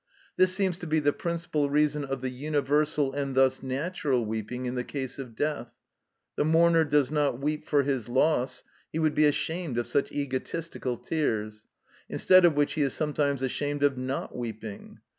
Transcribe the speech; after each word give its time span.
This 0.35 0.51
seems 0.51 0.79
to 0.79 0.87
be 0.87 0.97
the 0.97 1.13
principal 1.13 1.69
reason 1.69 2.03
of 2.05 2.21
the 2.21 2.31
universal, 2.31 3.13
and 3.13 3.35
thus 3.35 3.61
natural, 3.61 4.25
weeping 4.25 4.65
in 4.65 4.73
the 4.73 4.83
case 4.83 5.19
of 5.19 5.35
death. 5.35 5.73
The 6.37 6.43
mourner 6.43 6.83
does 6.85 7.11
not 7.11 7.37
weep 7.39 7.63
for 7.63 7.83
his 7.83 8.09
loss; 8.09 8.63
he 8.91 8.97
would 8.97 9.13
be 9.13 9.25
ashamed 9.25 9.77
of 9.77 9.85
such 9.85 10.11
egotistical 10.11 10.97
tears, 10.97 11.67
instead 12.09 12.45
of 12.45 12.55
which 12.55 12.73
he 12.73 12.81
is 12.81 12.95
sometimes 12.95 13.43
ashamed 13.43 13.83
of 13.83 13.95
not 13.95 14.35
weeping. 14.35 15.01